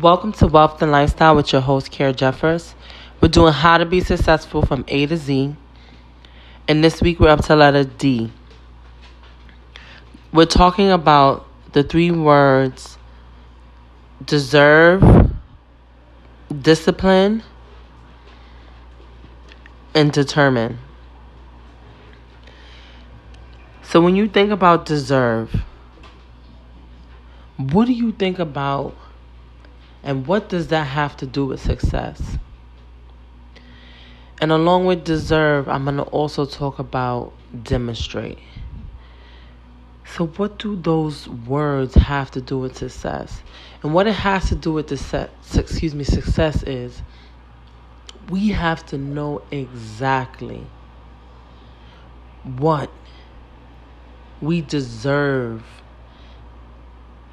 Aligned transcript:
Welcome 0.00 0.32
to 0.32 0.48
Wealth 0.48 0.82
and 0.82 0.90
Lifestyle 0.90 1.36
with 1.36 1.52
your 1.52 1.60
host, 1.62 1.92
Kara 1.92 2.12
Jeffers. 2.12 2.74
We're 3.20 3.28
doing 3.28 3.52
how 3.52 3.78
to 3.78 3.86
be 3.86 4.00
successful 4.00 4.66
from 4.66 4.84
A 4.88 5.06
to 5.06 5.16
Z. 5.16 5.54
And 6.66 6.82
this 6.82 7.00
week 7.00 7.20
we're 7.20 7.28
up 7.28 7.44
to 7.44 7.54
letter 7.54 7.84
D. 7.84 8.32
We're 10.32 10.46
talking 10.46 10.90
about 10.90 11.46
the 11.74 11.84
three 11.84 12.10
words 12.10 12.98
deserve, 14.24 15.30
discipline, 16.60 17.44
and 19.94 20.10
determine. 20.10 20.78
So 23.84 24.00
when 24.00 24.16
you 24.16 24.26
think 24.26 24.50
about 24.50 24.86
deserve, 24.86 25.62
what 27.56 27.86
do 27.86 27.92
you 27.92 28.10
think 28.10 28.40
about 28.40 28.96
and 30.04 30.26
what 30.26 30.50
does 30.50 30.68
that 30.68 30.84
have 30.84 31.16
to 31.16 31.26
do 31.26 31.46
with 31.46 31.60
success? 31.60 32.38
And 34.40 34.52
along 34.52 34.84
with 34.84 35.04
deserve, 35.04 35.68
I'm 35.68 35.84
going 35.84 35.96
to 35.96 36.02
also 36.02 36.44
talk 36.44 36.78
about 36.78 37.32
demonstrate. 37.62 38.38
So, 40.04 40.26
what 40.26 40.58
do 40.58 40.76
those 40.76 41.26
words 41.28 41.94
have 41.94 42.30
to 42.32 42.40
do 42.42 42.58
with 42.58 42.76
success? 42.76 43.42
And 43.82 43.94
what 43.94 44.06
it 44.06 44.12
has 44.12 44.48
to 44.50 44.54
do 44.54 44.72
with 44.72 44.88
the 44.88 45.30
excuse 45.54 45.94
me, 45.94 46.04
success 46.04 46.62
is 46.64 47.02
we 48.28 48.48
have 48.48 48.84
to 48.86 48.98
know 48.98 49.42
exactly 49.50 50.66
what 52.44 52.90
we 54.42 54.60
deserve 54.60 55.64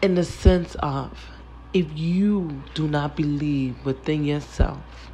in 0.00 0.14
the 0.14 0.24
sense 0.24 0.76
of 0.76 1.32
if 1.72 1.86
you 1.96 2.62
do 2.74 2.86
not 2.86 3.16
believe 3.16 3.84
within 3.84 4.24
yourself 4.24 5.10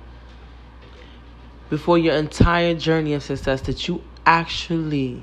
before 1.71 1.99
your 1.99 2.15
entire 2.15 2.75
journey 2.75 3.13
of 3.15 3.23
success 3.23 3.61
that 3.63 3.87
you 3.87 4.03
actually 4.27 5.23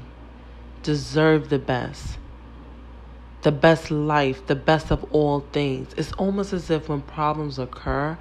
deserve 0.84 1.50
the 1.50 1.60
best, 1.60 2.18
the 3.42 3.52
best 3.52 3.92
life, 3.92 4.46
the 4.48 4.56
best 4.56 4.92
of 4.92 5.04
all 5.12 5.42
things. 5.52 5.94
It's 5.98 6.12
almost 6.14 6.54
as 6.54 6.70
if 6.70 6.88
when 6.88 7.02
problems 7.02 7.60
occur, 7.60 8.18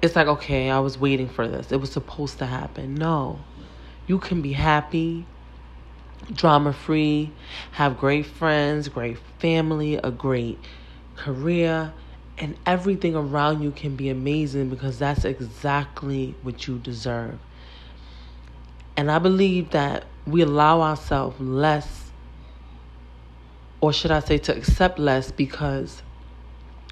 it's 0.00 0.14
like, 0.14 0.26
okay, 0.26 0.70
I 0.70 0.78
was 0.78 0.98
waiting 0.98 1.28
for 1.28 1.48
this. 1.48 1.72
It 1.72 1.80
was 1.80 1.90
supposed 1.90 2.38
to 2.38 2.46
happen. 2.46 2.94
No. 2.94 3.40
You 4.06 4.18
can 4.18 4.42
be 4.42 4.52
happy, 4.52 5.26
drama 6.32 6.72
free, 6.72 7.32
have 7.72 7.98
great 7.98 8.26
friends, 8.26 8.88
great 8.88 9.18
family, 9.38 9.96
a 9.96 10.10
great 10.10 10.58
career, 11.16 11.92
and 12.38 12.56
everything 12.66 13.16
around 13.16 13.62
you 13.62 13.70
can 13.70 13.96
be 13.96 14.08
amazing 14.08 14.68
because 14.68 14.98
that's 14.98 15.24
exactly 15.24 16.34
what 16.42 16.66
you 16.66 16.78
deserve. 16.78 17.38
And 18.96 19.10
I 19.10 19.18
believe 19.18 19.70
that 19.70 20.04
we 20.26 20.42
allow 20.42 20.80
ourselves 20.82 21.40
less, 21.40 22.10
or 23.80 23.92
should 23.92 24.10
I 24.10 24.20
say, 24.20 24.38
to 24.38 24.56
accept 24.56 24.98
less 24.98 25.30
because 25.30 26.02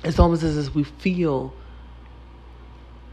it's 0.04 0.18
almost 0.18 0.42
as 0.42 0.56
if 0.68 0.74
we 0.74 0.84
feel 0.84 1.52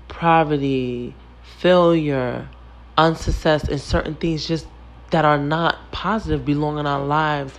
poverty, 0.07 1.15
failure, 1.59 2.49
unsuccess, 2.97 3.67
and 3.67 3.81
certain 3.81 4.15
things 4.15 4.47
just 4.47 4.67
that 5.11 5.25
are 5.25 5.37
not 5.37 5.91
positive 5.91 6.45
belong 6.45 6.79
in 6.79 6.87
our 6.87 7.03
lives 7.03 7.57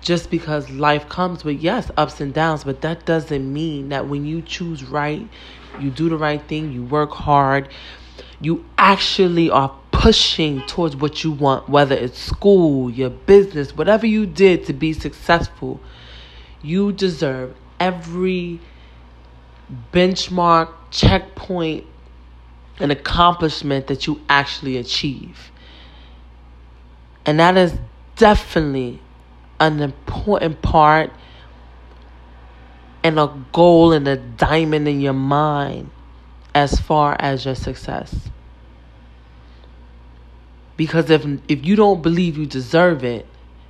just 0.00 0.30
because 0.30 0.70
life 0.70 1.08
comes 1.08 1.44
with 1.44 1.60
yes 1.60 1.90
ups 1.96 2.20
and 2.20 2.32
downs 2.34 2.64
but 2.64 2.80
that 2.80 3.04
doesn't 3.04 3.52
mean 3.52 3.88
that 3.90 4.08
when 4.08 4.24
you 4.24 4.42
choose 4.42 4.84
right 4.84 5.28
you 5.78 5.90
do 5.90 6.08
the 6.08 6.16
right 6.16 6.42
thing 6.48 6.72
you 6.72 6.82
work 6.84 7.10
hard 7.12 7.68
you 8.40 8.64
actually 8.78 9.50
are 9.50 9.74
pushing 9.92 10.60
towards 10.62 10.96
what 10.96 11.22
you 11.22 11.30
want 11.30 11.68
whether 11.68 11.94
it's 11.94 12.18
school 12.18 12.90
your 12.90 13.10
business 13.10 13.76
whatever 13.76 14.06
you 14.06 14.24
did 14.26 14.64
to 14.64 14.72
be 14.72 14.92
successful 14.92 15.80
you 16.62 16.92
deserve 16.92 17.54
every 17.78 18.60
benchmark 19.92 20.72
checkpoint 20.90 21.86
and 22.80 22.90
accomplishment 22.90 23.86
that 23.86 24.06
you 24.06 24.20
actually 24.28 24.76
achieve. 24.76 25.52
And 27.26 27.38
that 27.38 27.56
is 27.56 27.74
definitely 28.16 29.00
an 29.60 29.80
important 29.80 30.62
part 30.62 31.12
and 33.04 33.18
a 33.18 33.32
goal 33.52 33.92
and 33.92 34.08
a 34.08 34.16
diamond 34.16 34.88
in 34.88 35.00
your 35.00 35.12
mind 35.12 35.90
as 36.54 36.80
far 36.80 37.16
as 37.20 37.44
your 37.44 37.54
success. 37.54 38.30
Because 40.76 41.10
if 41.10 41.24
if 41.48 41.64
you 41.64 41.76
don't 41.76 42.02
believe 42.02 42.36
you 42.38 42.46
deserve 42.46 43.04
it, 43.04 43.26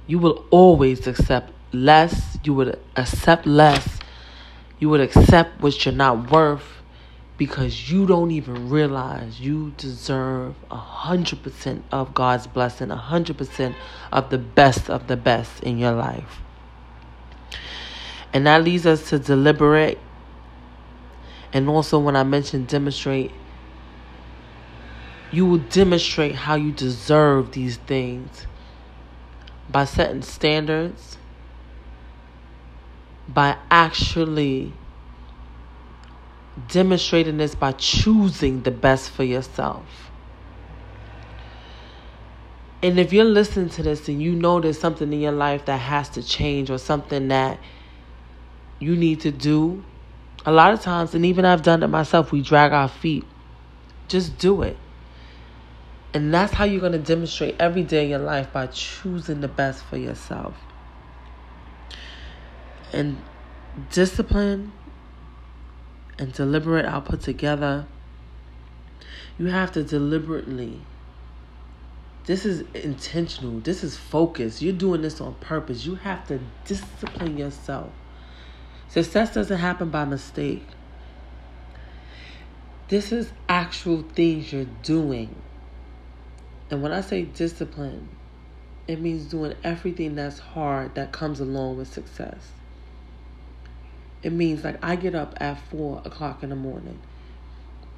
you 0.06 0.18
will 0.18 0.44
always 0.50 1.06
accept 1.06 1.52
less, 1.72 2.38
you 2.44 2.54
would 2.54 2.78
accept 2.96 3.46
less, 3.46 3.98
you 4.78 4.88
would 4.88 5.00
accept 5.00 5.60
what 5.60 5.84
you're 5.84 5.94
not 5.94 6.30
worth 6.30 6.79
because 7.40 7.90
you 7.90 8.04
don't 8.04 8.32
even 8.32 8.68
realize 8.68 9.40
you 9.40 9.72
deserve 9.78 10.54
a 10.70 10.76
hundred 10.76 11.42
percent 11.42 11.82
of 11.90 12.12
God's 12.12 12.46
blessing, 12.46 12.90
a 12.90 12.96
hundred 12.96 13.38
percent 13.38 13.76
of 14.12 14.28
the 14.28 14.36
best 14.36 14.90
of 14.90 15.06
the 15.06 15.16
best 15.16 15.62
in 15.62 15.78
your 15.78 15.92
life. 15.92 16.42
And 18.34 18.46
that 18.46 18.62
leads 18.62 18.84
us 18.84 19.08
to 19.08 19.18
deliberate. 19.18 19.98
And 21.50 21.66
also, 21.66 21.98
when 21.98 22.14
I 22.14 22.24
mentioned 22.24 22.68
demonstrate, 22.68 23.30
you 25.32 25.46
will 25.46 25.64
demonstrate 25.70 26.34
how 26.34 26.56
you 26.56 26.72
deserve 26.72 27.52
these 27.52 27.78
things 27.78 28.46
by 29.70 29.86
setting 29.86 30.20
standards, 30.20 31.16
by 33.26 33.56
actually 33.70 34.74
demonstrating 36.70 37.36
this 37.36 37.54
by 37.54 37.72
choosing 37.72 38.62
the 38.62 38.70
best 38.70 39.10
for 39.10 39.24
yourself. 39.24 40.10
And 42.82 42.98
if 42.98 43.12
you're 43.12 43.24
listening 43.24 43.68
to 43.70 43.82
this 43.82 44.08
and 44.08 44.22
you 44.22 44.32
know 44.34 44.60
there's 44.60 44.78
something 44.78 45.12
in 45.12 45.20
your 45.20 45.32
life 45.32 45.66
that 45.66 45.76
has 45.76 46.08
to 46.10 46.22
change 46.22 46.70
or 46.70 46.78
something 46.78 47.28
that 47.28 47.58
you 48.78 48.96
need 48.96 49.20
to 49.20 49.30
do, 49.30 49.84
a 50.46 50.52
lot 50.52 50.72
of 50.72 50.80
times, 50.80 51.14
and 51.14 51.26
even 51.26 51.44
I've 51.44 51.62
done 51.62 51.82
it 51.82 51.88
myself, 51.88 52.32
we 52.32 52.40
drag 52.40 52.72
our 52.72 52.88
feet. 52.88 53.24
Just 54.08 54.38
do 54.38 54.62
it. 54.62 54.78
And 56.14 56.32
that's 56.32 56.54
how 56.54 56.64
you're 56.64 56.80
going 56.80 56.92
to 56.92 56.98
demonstrate 56.98 57.56
every 57.60 57.82
day 57.82 58.04
in 58.04 58.10
your 58.10 58.18
life 58.18 58.52
by 58.52 58.66
choosing 58.68 59.42
the 59.42 59.48
best 59.48 59.84
for 59.84 59.98
yourself. 59.98 60.54
And 62.92 63.18
discipline 63.90 64.72
and 66.20 66.34
deliberate 66.34 66.84
output 66.84 67.22
together, 67.22 67.86
you 69.38 69.46
have 69.46 69.72
to 69.72 69.82
deliberately. 69.82 70.78
This 72.26 72.44
is 72.44 72.62
intentional. 72.74 73.60
This 73.60 73.82
is 73.82 73.96
focus. 73.96 74.60
You're 74.60 74.74
doing 74.74 75.00
this 75.00 75.20
on 75.20 75.34
purpose. 75.36 75.86
You 75.86 75.94
have 75.96 76.28
to 76.28 76.38
discipline 76.66 77.38
yourself. 77.38 77.90
Success 78.88 79.32
doesn't 79.32 79.58
happen 79.58 79.88
by 79.88 80.04
mistake. 80.04 80.62
This 82.88 83.12
is 83.12 83.32
actual 83.48 84.02
things 84.02 84.52
you're 84.52 84.66
doing. 84.82 85.34
And 86.70 86.82
when 86.82 86.92
I 86.92 87.00
say 87.00 87.22
discipline, 87.22 88.08
it 88.86 89.00
means 89.00 89.24
doing 89.24 89.54
everything 89.64 90.16
that's 90.16 90.38
hard 90.38 90.96
that 90.96 91.12
comes 91.12 91.40
along 91.40 91.78
with 91.78 91.90
success. 91.90 92.52
It 94.22 94.32
means 94.32 94.64
like 94.64 94.78
I 94.82 94.96
get 94.96 95.14
up 95.14 95.34
at 95.40 95.58
four 95.70 96.02
o'clock 96.04 96.42
in 96.42 96.50
the 96.50 96.56
morning. 96.56 96.98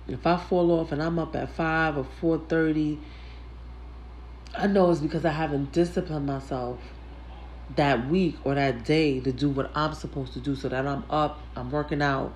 If 0.06 0.26
I 0.26 0.36
fall 0.36 0.70
off 0.72 0.92
and 0.92 1.02
I'm 1.02 1.18
up 1.18 1.34
at 1.36 1.50
five 1.50 1.96
or 1.96 2.04
four 2.04 2.38
thirty, 2.38 2.98
I 4.56 4.66
know 4.66 4.90
it's 4.90 5.00
because 5.00 5.24
I 5.24 5.30
haven't 5.30 5.72
disciplined 5.72 6.26
myself 6.26 6.78
that 7.76 8.08
week 8.08 8.36
or 8.44 8.54
that 8.54 8.84
day 8.84 9.20
to 9.20 9.32
do 9.32 9.48
what 9.48 9.70
I'm 9.74 9.94
supposed 9.94 10.34
to 10.34 10.40
do 10.40 10.54
so 10.54 10.68
that 10.68 10.86
I'm 10.86 11.04
up, 11.10 11.40
I'm 11.56 11.70
working 11.70 12.02
out, 12.02 12.34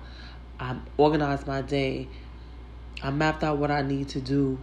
I'm 0.59 0.81
organized 0.97 1.45
my 1.45 1.61
day, 1.61 2.07
I 3.03 3.11
mapped 3.11 3.43
out 3.43 3.57
what 3.57 3.69
I 3.69 3.81
need 3.81 4.09
to 4.09 4.21
do. 4.21 4.57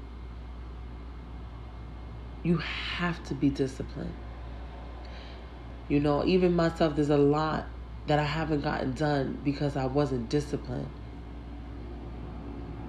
You 2.42 2.58
have 2.58 3.22
to 3.24 3.34
be 3.34 3.48
disciplined. 3.50 4.14
You 5.88 6.00
know, 6.00 6.24
even 6.24 6.54
myself, 6.54 6.96
there's 6.96 7.10
a 7.10 7.16
lot 7.16 7.66
that 8.06 8.18
I 8.18 8.24
haven't 8.24 8.62
gotten 8.62 8.92
done 8.94 9.40
because 9.42 9.76
I 9.76 9.86
wasn't 9.86 10.28
disciplined. 10.28 10.90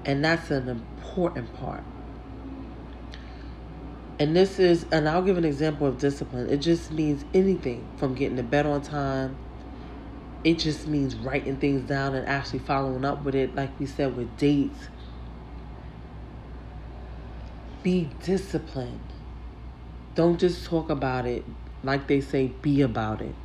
And 0.05 0.23
that's 0.23 0.51
an 0.51 0.69
important 0.69 1.53
part. 1.53 1.83
And 4.19 4.35
this 4.35 4.59
is, 4.59 4.85
and 4.91 5.07
I'll 5.09 5.21
give 5.21 5.37
an 5.37 5.45
example 5.45 5.87
of 5.87 5.97
discipline. 5.99 6.49
It 6.49 6.57
just 6.57 6.91
means 6.91 7.25
anything 7.33 7.91
from 7.97 8.13
getting 8.15 8.37
to 8.37 8.43
bed 8.43 8.65
on 8.65 8.81
time, 8.81 9.37
It 10.45 10.59
just 10.59 10.87
means 10.87 11.15
writing 11.17 11.57
things 11.57 11.83
down 11.83 12.15
and 12.15 12.25
actually 12.27 12.59
following 12.59 13.03
up 13.03 13.25
with 13.25 13.35
it, 13.35 13.53
like 13.55 13.77
we 13.79 13.85
said 13.85 14.15
with 14.15 14.37
dates. 14.37 14.89
Be 17.83 18.05
disciplined. 18.19 19.13
Don't 20.15 20.39
just 20.39 20.65
talk 20.65 20.89
about 20.89 21.25
it. 21.27 21.45
Like 21.83 22.07
they 22.07 22.21
say, 22.21 22.47
be 22.47 22.81
about 22.81 23.21
it. 23.21 23.35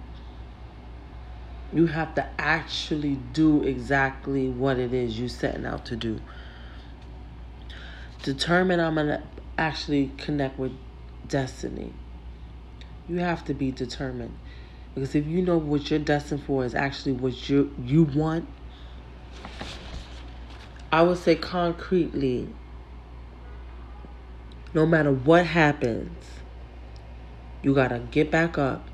You 1.72 1.87
have 1.87 2.14
to 2.17 2.26
actually 2.38 3.17
do 3.32 3.62
exactly 3.62 4.49
what 4.49 4.78
it 4.78 4.93
is 4.93 5.19
you're 5.19 5.28
setting 5.28 5.64
out 5.64 5.84
to 5.87 5.96
do. 5.96 6.20
Determine 8.22 8.81
I'm 8.81 8.96
going 8.96 9.06
to 9.06 9.22
actually 9.56 10.11
connect 10.19 10.58
with 10.58 10.72
destiny. 11.28 11.93
You 13.08 13.19
have 13.19 13.44
to 13.44 13.55
be 13.55 13.70
determined. 13.70 14.37
Because 14.94 15.14
if 15.14 15.26
you 15.26 15.43
know 15.43 15.56
what 15.56 15.90
you're 15.90 16.00
destined 16.00 16.43
for 16.43 16.64
is 16.64 16.75
actually 16.75 17.12
what 17.12 17.49
you 17.49 17.73
you 17.82 18.02
want, 18.02 18.49
I 20.93 21.02
would 21.02 21.19
say 21.19 21.37
concretely, 21.37 22.49
no 24.75 24.84
matter 24.84 25.12
what 25.12 25.46
happens, 25.46 26.26
you 27.62 27.75
gotta 27.75 28.00
get 28.11 28.31
back 28.31 28.58
up 28.58 28.88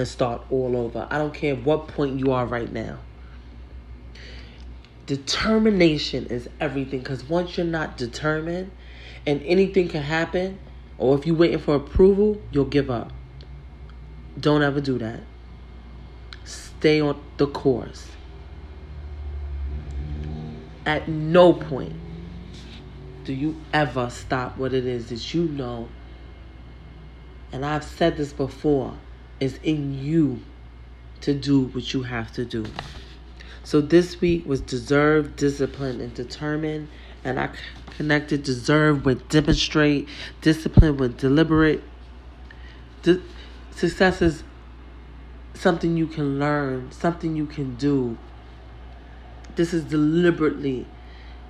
and 0.00 0.08
start 0.08 0.42
all 0.50 0.76
over. 0.76 1.06
I 1.10 1.18
don't 1.18 1.34
care 1.34 1.54
what 1.54 1.88
point 1.88 2.18
you 2.18 2.32
are 2.32 2.46
right 2.46 2.72
now. 2.72 2.98
Determination 5.06 6.26
is 6.26 6.48
everything 6.60 7.00
because 7.00 7.28
once 7.28 7.56
you're 7.56 7.66
not 7.66 7.96
determined 7.96 8.70
and 9.26 9.42
anything 9.42 9.88
can 9.88 10.02
happen, 10.02 10.58
or 10.98 11.18
if 11.18 11.26
you're 11.26 11.36
waiting 11.36 11.58
for 11.58 11.74
approval, 11.74 12.40
you'll 12.50 12.64
give 12.64 12.90
up. 12.90 13.12
Don't 14.38 14.62
ever 14.62 14.80
do 14.80 14.98
that. 14.98 15.20
Stay 16.44 17.00
on 17.00 17.20
the 17.36 17.46
course. 17.46 18.06
At 20.86 21.08
no 21.08 21.52
point 21.52 21.94
do 23.24 23.34
you 23.34 23.54
ever 23.72 24.08
stop 24.08 24.56
what 24.56 24.72
it 24.72 24.86
is 24.86 25.10
that 25.10 25.34
you 25.34 25.44
know. 25.44 25.88
And 27.52 27.66
I've 27.66 27.84
said 27.84 28.16
this 28.16 28.32
before 28.32 28.96
is 29.40 29.58
in 29.62 30.02
you 30.02 30.40
to 31.22 31.34
do 31.34 31.64
what 31.64 31.92
you 31.92 32.02
have 32.04 32.32
to 32.32 32.44
do. 32.44 32.64
So 33.64 33.80
this 33.80 34.20
week 34.20 34.46
was 34.46 34.60
deserve, 34.60 35.36
discipline, 35.36 36.00
and 36.00 36.14
determine. 36.14 36.88
And 37.24 37.38
I 37.38 37.50
connected 37.96 38.42
deserve 38.42 39.04
with 39.04 39.28
demonstrate, 39.28 40.08
discipline 40.40 40.96
with 40.96 41.18
deliberate. 41.18 41.82
De- 43.02 43.20
success 43.70 44.22
is 44.22 44.42
something 45.54 45.96
you 45.96 46.06
can 46.06 46.38
learn, 46.38 46.90
something 46.92 47.36
you 47.36 47.46
can 47.46 47.76
do. 47.76 48.16
This 49.56 49.74
is 49.74 49.84
deliberately 49.84 50.86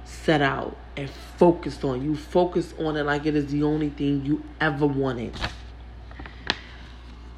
set 0.05 0.43
out 0.43 0.77
and 0.97 1.09
focused 1.37 1.85
on. 1.85 2.03
You 2.03 2.17
focus 2.17 2.75
on 2.79 2.97
it 2.97 3.05
like 3.05 3.27
it 3.27 3.37
is 3.37 3.47
the 3.47 3.63
only 3.63 3.91
thing 3.91 4.27
you 4.27 4.43
ever 4.61 4.87
wanted. 4.87 5.35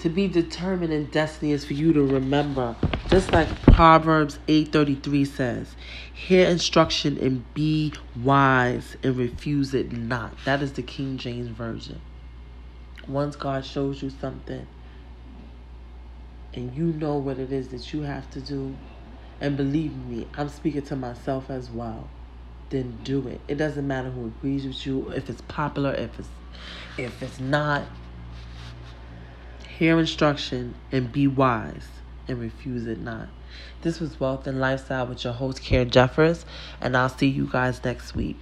To 0.03 0.09
be 0.09 0.27
determined 0.27 0.93
in 0.93 1.05
destiny 1.07 1.53
is 1.53 1.65
for 1.65 1.75
you 1.75 1.93
to 1.93 2.03
remember, 2.03 2.75
just 3.07 3.31
like 3.31 3.47
Proverbs 3.63 4.41
8:33 4.49 5.25
says, 5.25 5.77
"Hear 6.13 6.49
instruction 6.49 7.17
and 7.19 7.45
be 7.55 7.93
wise 8.21 8.97
and 9.05 9.17
refuse 9.17 9.75
it 9.75 9.93
not." 9.93 10.37
That 10.45 10.61
is 10.61 10.73
the 10.73 10.83
King 10.83 11.19
James 11.19 11.47
version. 11.51 12.01
Once 13.07 13.37
God 13.37 13.65
shows 13.65 14.03
you 14.03 14.11
something 14.11 14.67
and 16.53 16.75
you 16.77 16.87
know 16.87 17.17
what 17.17 17.39
it 17.39 17.53
is 17.53 17.69
that 17.69 17.93
you 17.93 18.01
have 18.01 18.29
to 18.33 18.41
do, 18.41 18.75
and 19.41 19.57
believe 19.57 19.95
me, 20.09 20.27
I'm 20.37 20.49
speaking 20.49 20.83
to 20.83 20.97
myself 20.97 21.49
as 21.49 21.71
well, 21.71 22.09
then 22.71 22.99
do 23.05 23.29
it. 23.29 23.41
It 23.47 23.55
doesn't 23.55 23.87
matter 23.87 24.11
who 24.11 24.27
agrees 24.27 24.67
with 24.67 24.85
you, 24.85 25.13
if 25.15 25.31
it's 25.31 25.43
popular, 25.43 25.95
if 25.95 26.19
it's 26.19 26.29
if 26.99 27.23
it's 27.23 27.39
not 27.39 27.85
hear 29.83 29.99
instruction, 29.99 30.73
and 30.93 31.11
be 31.11 31.27
wise, 31.27 31.89
and 32.29 32.41
refuse 32.41 32.87
it 32.87 33.01
not. 33.01 33.27
This 33.81 33.99
was 33.99 34.21
Wealth 34.21 34.47
and 34.47 34.61
Lifestyle 34.61 35.09
with 35.09 35.25
your 35.25 35.33
host, 35.33 35.61
Karen 35.61 35.91
Jeffers, 35.91 36.47
and 36.81 36.97
I'll 36.97 37.09
see 37.09 37.27
you 37.27 37.49
guys 37.51 37.83
next 37.83 38.15
week. 38.15 38.37